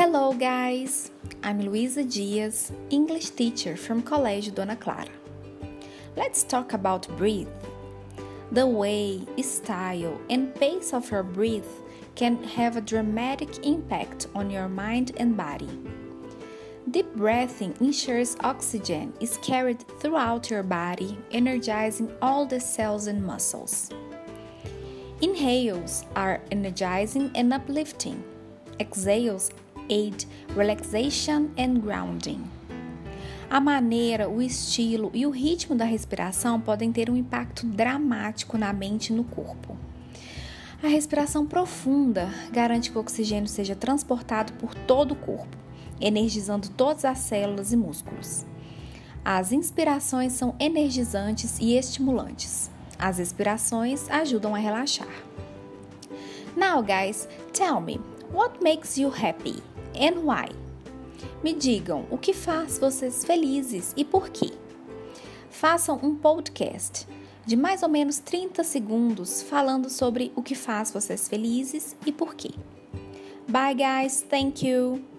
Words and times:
Hello, 0.00 0.32
guys! 0.32 1.10
I'm 1.42 1.60
Luisa 1.60 2.04
Dias, 2.04 2.70
English 2.88 3.30
teacher 3.30 3.76
from 3.76 4.00
Colégio 4.00 4.54
Dona 4.54 4.76
Clara. 4.76 5.10
Let's 6.16 6.44
talk 6.44 6.72
about 6.72 7.08
breathe. 7.16 7.48
The 8.52 8.64
way, 8.64 9.26
style, 9.42 10.16
and 10.30 10.54
pace 10.54 10.94
of 10.94 11.10
your 11.10 11.24
breath 11.24 11.82
can 12.14 12.40
have 12.44 12.76
a 12.76 12.80
dramatic 12.80 13.66
impact 13.66 14.28
on 14.36 14.50
your 14.50 14.68
mind 14.68 15.14
and 15.16 15.36
body. 15.36 15.68
Deep 16.92 17.12
breathing 17.16 17.74
ensures 17.80 18.36
oxygen 18.44 19.12
is 19.18 19.36
carried 19.38 19.84
throughout 19.98 20.48
your 20.48 20.62
body, 20.62 21.18
energizing 21.32 22.12
all 22.22 22.46
the 22.46 22.60
cells 22.60 23.08
and 23.08 23.26
muscles. 23.26 23.90
Inhales 25.22 26.04
are 26.14 26.40
energizing 26.52 27.32
and 27.34 27.52
uplifting. 27.52 28.22
Exhales 28.78 29.50
aid 29.90 30.26
relaxation 30.56 31.48
and 31.58 31.80
grounding. 31.80 32.42
A 33.50 33.60
maneira, 33.60 34.28
o 34.28 34.42
estilo 34.42 35.10
e 35.14 35.24
o 35.24 35.30
ritmo 35.30 35.74
da 35.74 35.84
respiração 35.84 36.60
podem 36.60 36.92
ter 36.92 37.08
um 37.08 37.16
impacto 37.16 37.66
dramático 37.66 38.58
na 38.58 38.72
mente 38.74 39.10
e 39.10 39.16
no 39.16 39.24
corpo. 39.24 39.76
A 40.82 40.86
respiração 40.86 41.46
profunda 41.46 42.28
garante 42.52 42.90
que 42.90 42.98
o 42.98 43.00
oxigênio 43.00 43.48
seja 43.48 43.74
transportado 43.74 44.52
por 44.54 44.74
todo 44.74 45.12
o 45.12 45.16
corpo, 45.16 45.56
energizando 45.98 46.68
todas 46.68 47.04
as 47.04 47.18
células 47.18 47.72
e 47.72 47.76
músculos. 47.76 48.44
As 49.24 49.50
inspirações 49.50 50.34
são 50.34 50.54
energizantes 50.60 51.58
e 51.58 51.74
estimulantes. 51.74 52.70
As 52.98 53.18
expirações 53.18 54.10
ajudam 54.10 54.54
a 54.54 54.58
relaxar. 54.58 55.08
Now, 56.56 56.82
guys, 56.82 57.28
tell 57.52 57.80
me, 57.80 58.00
what 58.32 58.62
makes 58.62 58.98
you 58.98 59.10
happy? 59.10 59.62
And 59.98 60.20
why. 60.20 60.48
Me 61.42 61.52
digam 61.52 62.06
o 62.10 62.18
que 62.18 62.32
faz 62.32 62.78
vocês 62.78 63.24
felizes 63.24 63.92
e 63.96 64.04
por 64.04 64.28
quê. 64.30 64.52
Façam 65.50 65.98
um 66.02 66.14
podcast 66.14 67.06
de 67.46 67.56
mais 67.56 67.82
ou 67.82 67.88
menos 67.88 68.18
30 68.18 68.62
segundos 68.62 69.42
falando 69.42 69.88
sobre 69.88 70.32
o 70.36 70.42
que 70.42 70.54
faz 70.54 70.90
vocês 70.90 71.28
felizes 71.28 71.96
e 72.04 72.12
por 72.12 72.34
quê. 72.34 72.50
Bye, 73.48 73.74
guys. 73.74 74.20
Thank 74.20 74.66
you. 74.66 75.17